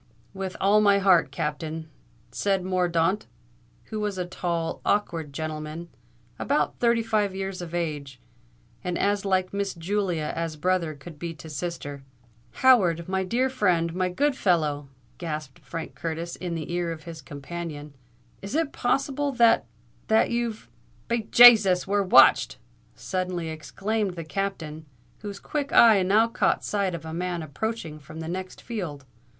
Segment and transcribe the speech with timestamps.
[0.33, 1.87] "With all my heart, Captain!"
[2.31, 3.27] said Mordaunt,
[3.91, 5.89] who was a tall, awkward gentleman,
[6.39, 8.19] about thirty five years of age,
[8.83, 12.01] and as like Miss Julia as brother could be to sister.
[12.53, 14.87] "Howard—my dear friend—my good fellow,"
[15.19, 17.93] gasped Frank Curtis in the ear of his companion;
[18.41, 20.67] "is it possible that—that—you've——"
[21.09, 21.85] "Be Jasus!
[21.85, 22.57] we're watched!"
[22.95, 24.87] suddenly exclaimed the Captain,
[25.19, 29.05] whose quick eye now caught sight of a man approaching from the next field.